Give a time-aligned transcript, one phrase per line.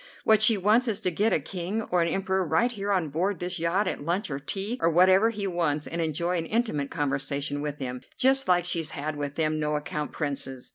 [0.23, 3.37] What she wants is to get a King or an Emperor right here on board
[3.37, 7.61] this yacht at lunch or tea, or whatever he wants, and enjoy an intimate conversation
[7.61, 10.69] with him, just like she's had with them no account Princes.